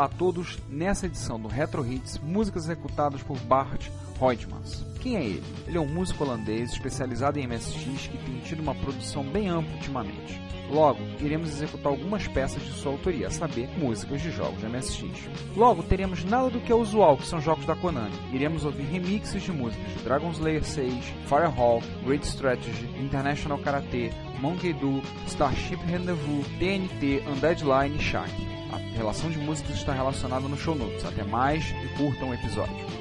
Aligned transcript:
Olá 0.00 0.06
a 0.06 0.16
todos, 0.16 0.58
nessa 0.66 1.04
edição 1.04 1.38
do 1.38 1.46
Retro 1.46 1.86
Hits, 1.86 2.18
músicas 2.20 2.64
executadas 2.64 3.22
por 3.22 3.38
Bart 3.40 3.90
Hoijmans. 4.20 4.84
Quem 5.00 5.16
é 5.16 5.24
ele? 5.24 5.42
Ele 5.66 5.78
é 5.78 5.80
um 5.80 5.88
músico 5.88 6.22
holandês 6.22 6.72
especializado 6.72 7.38
em 7.38 7.46
MSX 7.46 8.08
que 8.08 8.18
tem 8.18 8.38
tido 8.40 8.60
uma 8.60 8.74
produção 8.74 9.24
bem 9.24 9.48
ampla 9.48 9.72
ultimamente. 9.72 10.40
Logo, 10.70 11.00
iremos 11.18 11.48
executar 11.48 11.90
algumas 11.90 12.28
peças 12.28 12.62
de 12.62 12.72
sua 12.74 12.92
autoria, 12.92 13.26
a 13.26 13.30
saber, 13.30 13.68
músicas 13.76 14.22
de 14.22 14.30
jogos 14.30 14.60
de 14.60 14.68
MSX. 14.68 15.28
Logo, 15.56 15.82
teremos 15.82 16.22
nada 16.22 16.48
do 16.48 16.60
que 16.60 16.70
é 16.70 16.74
usual, 16.74 17.16
que 17.16 17.26
são 17.26 17.40
jogos 17.40 17.66
da 17.66 17.74
Konami. 17.74 18.14
Iremos 18.32 18.64
ouvir 18.64 18.84
remixes 18.84 19.42
de 19.42 19.50
músicas 19.50 19.92
de 19.94 20.04
Dragon 20.04 20.30
Slayer 20.30 20.64
6, 20.64 20.92
Firehawk, 21.26 21.84
Great 22.04 22.24
Strategy, 22.24 22.86
International 23.00 23.58
Karate, 23.58 24.12
Monkey 24.40 24.72
Do, 24.74 25.02
Starship 25.26 25.80
Rendezvous, 25.86 26.46
TNT, 26.60 27.24
Undead 27.26 27.64
Line 27.64 27.96
e 27.96 28.02
Shaq. 28.02 28.30
A 28.72 28.76
relação 28.96 29.28
de 29.30 29.38
músicas 29.38 29.74
está 29.74 29.92
relacionada 29.92 30.46
no 30.46 30.56
show 30.56 30.76
notes. 30.76 31.04
Até 31.04 31.24
mais 31.24 31.64
e 31.70 31.88
curtam 31.96 32.30
o 32.30 32.34
episódio. 32.34 32.99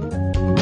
thank 0.00 0.36
you 0.36 0.53